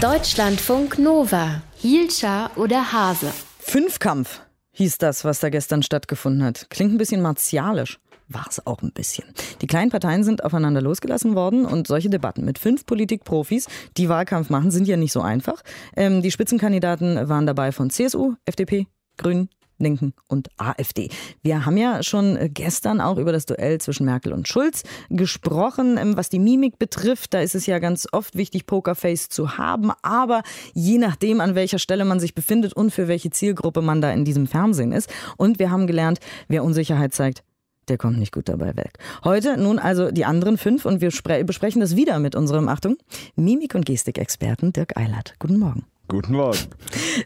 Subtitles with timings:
[0.00, 1.62] Deutschlandfunk Nova.
[1.76, 3.32] Hielscher oder Hase?
[3.60, 4.40] Fünfkampf
[4.72, 6.66] hieß das, was da gestern stattgefunden hat.
[6.68, 8.00] Klingt ein bisschen martialisch.
[8.28, 9.24] War es auch ein bisschen.
[9.62, 14.50] Die kleinen Parteien sind aufeinander losgelassen worden und solche Debatten mit fünf Politikprofis, die Wahlkampf
[14.50, 15.62] machen, sind ja nicht so einfach.
[15.96, 18.86] Ähm, die Spitzenkandidaten waren dabei von CSU, FDP,
[19.16, 19.48] Grünen,
[19.84, 21.10] Linken und AfD.
[21.42, 25.96] Wir haben ja schon gestern auch über das Duell zwischen Merkel und Schulz gesprochen.
[25.98, 29.92] Ähm, was die Mimik betrifft, da ist es ja ganz oft wichtig, Pokerface zu haben.
[30.02, 30.42] Aber
[30.72, 34.24] je nachdem, an welcher Stelle man sich befindet und für welche Zielgruppe man da in
[34.24, 35.08] diesem Fernsehen ist.
[35.36, 37.44] Und wir haben gelernt, wer Unsicherheit zeigt,
[37.88, 38.98] der kommt nicht gut dabei weg.
[39.24, 41.10] Heute nun also die anderen fünf und wir
[41.44, 42.96] besprechen das wieder mit unserem, Achtung,
[43.36, 45.34] Mimik- und Gestikexperten Dirk Eilert.
[45.38, 45.84] Guten Morgen.
[46.08, 46.58] Guten Morgen.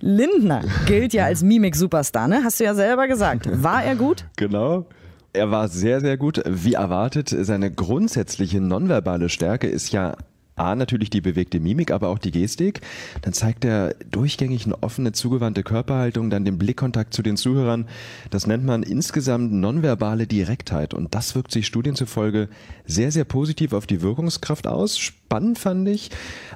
[0.01, 2.43] Lindner gilt ja als Mimik-Superstar, ne?
[2.45, 3.49] Hast du ja selber gesagt.
[3.63, 4.25] War er gut?
[4.37, 4.87] Genau.
[5.33, 6.43] Er war sehr, sehr gut.
[6.47, 10.17] Wie erwartet, seine grundsätzliche nonverbale Stärke ist ja
[10.59, 12.81] A, natürlich die bewegte Mimik, aber auch die Gestik.
[13.23, 17.87] Dann zeigt er durchgängig eine offene, zugewandte Körperhaltung, dann den Blickkontakt zu den Zuhörern.
[18.31, 20.95] Das nennt man insgesamt nonverbale Direktheit.
[20.95, 22.49] Und das wirkt sich Studien zufolge
[22.85, 24.99] sehr, sehr positiv auf die Wirkungskraft aus.
[25.29, 26.11] Spannend fand ich,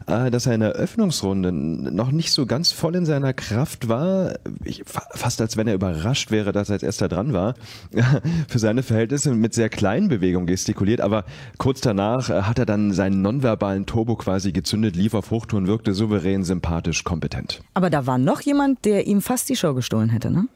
[0.06, 4.33] äh, dass er in der Eröffnungsrunde noch nicht so ganz voll in seiner Kraft war.
[4.65, 7.55] Ich, fast als wenn er überrascht wäre, dass er als erster dran war.
[8.48, 11.03] Für seine Verhältnisse mit sehr kleinen Bewegungen gestikuliert.
[11.03, 11.27] Aber
[11.59, 15.93] kurz danach äh, hat er dann seinen nonverbalen Turbo quasi gezündet, lief auf Hochtouren, wirkte
[15.93, 17.61] souverän, sympathisch, kompetent.
[17.75, 20.48] Aber da war noch jemand, der ihm fast die Show gestohlen hätte, ne?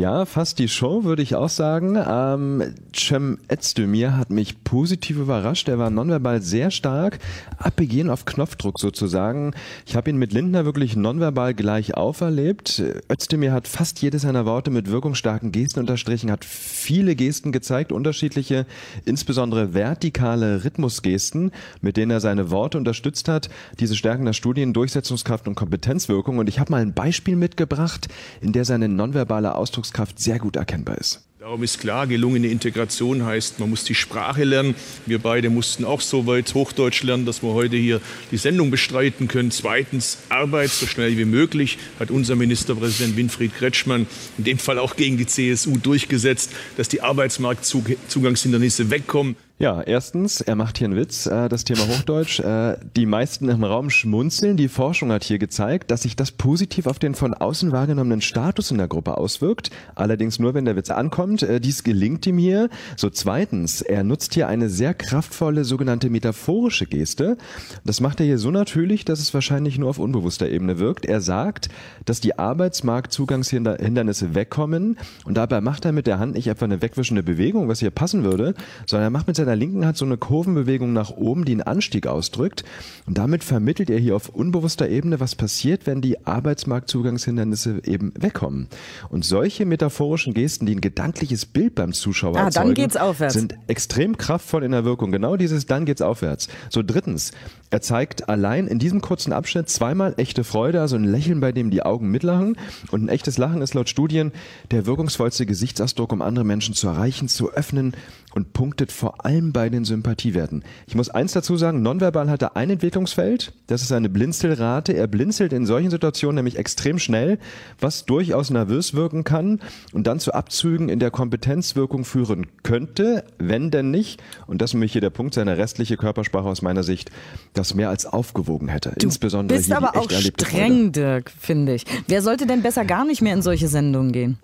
[0.00, 2.02] Ja, fast die Show, würde ich auch sagen.
[2.08, 5.68] Ähm, Cem Özdemir hat mich positiv überrascht.
[5.68, 7.18] Er war nonverbal sehr stark,
[7.58, 9.52] ab Beginn auf Knopfdruck sozusagen.
[9.84, 12.82] Ich habe ihn mit Lindner wirklich nonverbal gleich auferlebt.
[13.12, 18.64] Özdemir hat fast jedes seiner Worte mit wirkungsstarken Gesten unterstrichen, hat viele Gesten gezeigt, unterschiedliche,
[19.04, 21.50] insbesondere vertikale Rhythmusgesten,
[21.82, 23.50] mit denen er seine Worte unterstützt hat.
[23.78, 26.38] Diese stärken das Studien Durchsetzungskraft und Kompetenzwirkung.
[26.38, 28.08] Und ich habe mal ein Beispiel mitgebracht,
[28.40, 31.20] in der seine nonverbale Ausdruckskraft Ausdruckskraft sehr gut erkennbar ist.
[31.38, 34.74] Darum ist klar, gelungene Integration heißt, man muss die Sprache lernen.
[35.06, 38.00] Wir beide mussten auch so weit Hochdeutsch lernen, dass wir heute hier
[38.30, 39.50] die Sendung bestreiten können.
[39.50, 44.06] Zweitens, Arbeit so schnell wie möglich hat unser Ministerpräsident Winfried Kretschmann
[44.36, 49.34] in dem Fall auch gegen die CSU durchgesetzt, dass die Arbeitsmarktzugangshindernisse wegkommen.
[49.60, 52.40] Ja, erstens, er macht hier einen Witz, äh, das Thema Hochdeutsch.
[52.40, 54.56] Äh, die meisten im Raum schmunzeln.
[54.56, 58.70] Die Forschung hat hier gezeigt, dass sich das positiv auf den von außen wahrgenommenen Status
[58.70, 59.70] in der Gruppe auswirkt.
[59.94, 61.42] Allerdings nur, wenn der Witz ankommt.
[61.42, 62.70] Äh, dies gelingt ihm hier.
[62.96, 67.36] So zweitens, er nutzt hier eine sehr kraftvolle sogenannte metaphorische Geste.
[67.84, 71.04] Das macht er hier so natürlich, dass es wahrscheinlich nur auf unbewusster Ebene wirkt.
[71.04, 71.68] Er sagt,
[72.06, 77.22] dass die Arbeitsmarktzugangshindernisse wegkommen und dabei macht er mit der Hand nicht etwa eine wegwischende
[77.22, 78.54] Bewegung, was hier passen würde,
[78.86, 81.62] sondern er macht mit seiner seiner linken Hand so eine Kurvenbewegung nach oben, die einen
[81.62, 82.64] Anstieg ausdrückt.
[83.06, 88.68] Und damit vermittelt er hier auf unbewusster Ebene, was passiert, wenn die Arbeitsmarktzugangshindernisse eben wegkommen.
[89.08, 92.90] Und solche metaphorischen Gesten, die ein gedankliches Bild beim Zuschauer ah, erzeugen,
[93.28, 95.10] sind extrem kraftvoll in der Wirkung.
[95.10, 96.48] Genau dieses dann geht's aufwärts.
[96.68, 97.32] So drittens,
[97.70, 101.70] er zeigt allein in diesem kurzen Abschnitt zweimal echte Freude, also ein Lächeln, bei dem
[101.70, 102.56] die Augen mitlachen.
[102.90, 104.32] Und ein echtes Lachen ist laut Studien
[104.70, 107.96] der wirkungsvollste Gesichtsausdruck, um andere Menschen zu erreichen, zu öffnen
[108.34, 110.62] und punktet vor allem allem bei den Sympathiewerten.
[110.86, 114.92] Ich muss eins dazu sagen, nonverbal hat er ein Entwicklungsfeld, das ist eine Blinzelrate.
[114.92, 117.38] Er blinzelt in solchen Situationen nämlich extrem schnell,
[117.80, 119.60] was durchaus nervös wirken kann
[119.92, 124.74] und dann zu Abzügen in der Kompetenzwirkung führen könnte, wenn denn nicht, und das ist
[124.74, 127.10] nämlich hier der Punkt, seine restliche Körpersprache aus meiner Sicht,
[127.54, 128.92] das mehr als aufgewogen hätte.
[128.98, 131.84] Du Insbesondere bist hier aber auch streng, Dirk, finde ich.
[132.06, 134.38] Wer sollte denn besser gar nicht mehr in solche Sendungen gehen?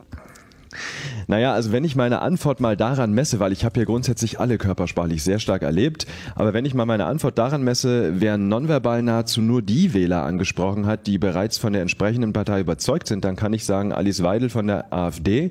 [1.28, 4.58] Naja, also wenn ich meine Antwort mal daran messe, weil ich habe hier grundsätzlich alle
[4.58, 9.42] körpersprachlich sehr stark erlebt, aber wenn ich mal meine Antwort daran messe, wer nonverbal nahezu
[9.42, 13.52] nur die Wähler angesprochen hat, die bereits von der entsprechenden Partei überzeugt sind, dann kann
[13.52, 15.50] ich sagen Alice Weidel von der AfD.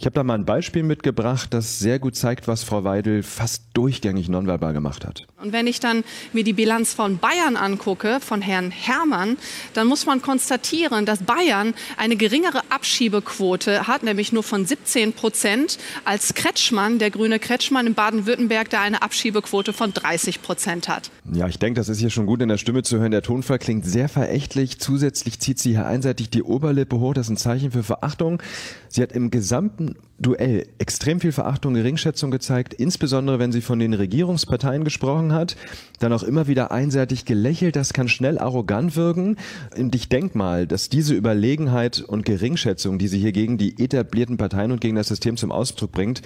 [0.00, 3.64] Ich habe da mal ein Beispiel mitgebracht, das sehr gut zeigt, was Frau Weidel fast
[3.74, 5.26] durchgängig nonverbal gemacht hat.
[5.42, 9.36] Und wenn ich dann mir die Bilanz von Bayern angucke, von Herrn Herrmann,
[9.74, 15.78] dann muss man konstatieren, dass Bayern eine geringere Abschiebequote hat, nämlich nur von 17 Prozent,
[16.04, 21.10] als Kretschmann, der grüne Kretschmann in Baden-Württemberg, der eine Abschiebequote von 30 Prozent hat.
[21.32, 23.10] Ja, ich denke, das ist hier schon gut in der Stimme zu hören.
[23.10, 24.80] Der Tonfall klingt sehr verächtlich.
[24.80, 27.14] Zusätzlich zieht sie hier einseitig die Oberlippe hoch.
[27.14, 28.42] Das ist ein Zeichen für Verachtung.
[28.88, 33.94] Sie hat im gesamten Duell extrem viel Verachtung, Geringschätzung gezeigt, insbesondere wenn sie von den
[33.94, 35.54] Regierungsparteien gesprochen hat,
[36.00, 39.36] dann auch immer wieder einseitig gelächelt, das kann schnell arrogant wirken.
[39.76, 44.38] Und ich denke mal, dass diese Überlegenheit und Geringschätzung, die sie hier gegen die etablierten
[44.38, 46.22] Parteien und gegen das System zum Ausdruck bringt,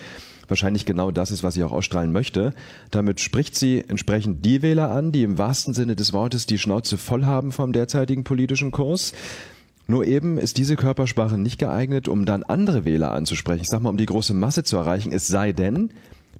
[0.48, 2.54] wahrscheinlich genau das ist, was sie auch ausstrahlen möchte.
[2.90, 6.98] Damit spricht sie entsprechend die Wähler an, die im wahrsten Sinne des Wortes die Schnauze
[6.98, 9.12] voll haben vom derzeitigen politischen Kurs.
[9.86, 13.62] Nur eben ist diese Körpersprache nicht geeignet, um dann andere Wähler anzusprechen.
[13.62, 15.12] Ich sag mal, um die große Masse zu erreichen.
[15.12, 15.90] Es sei denn,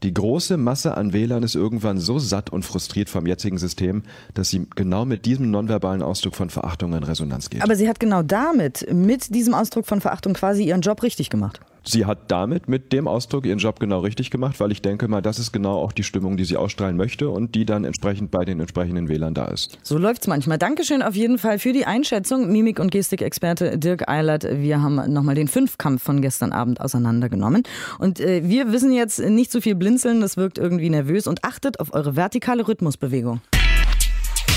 [0.03, 4.03] die große Masse an Wählern ist irgendwann so satt und frustriert vom jetzigen System,
[4.35, 7.63] dass sie genau mit diesem nonverbalen Ausdruck von Verachtung in Resonanz geht.
[7.63, 11.61] Aber sie hat genau damit, mit diesem Ausdruck von Verachtung quasi ihren Job richtig gemacht
[11.85, 15.23] sie hat damit mit dem Ausdruck ihren Job genau richtig gemacht, weil ich denke mal,
[15.23, 18.45] das ist genau auch die Stimmung, die sie ausstrahlen möchte und die dann entsprechend bei
[18.45, 19.79] den entsprechenden Wählern da ist.
[19.83, 20.59] So läuft's manchmal.
[20.59, 22.51] Dankeschön auf jeden Fall für die Einschätzung.
[22.51, 24.45] Mimik- und Gestikexperte Dirk Eilert.
[24.45, 27.63] Wir haben nochmal den Fünfkampf von gestern Abend auseinandergenommen.
[27.99, 31.45] Und äh, wir wissen jetzt nicht zu so viel blinzeln, das wirkt irgendwie nervös und
[31.45, 33.41] achtet auf eure vertikale Rhythmusbewegung.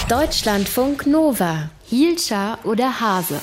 [0.10, 1.70] Deutschlandfunk Nova.
[1.88, 3.40] Hielscher oder Hase?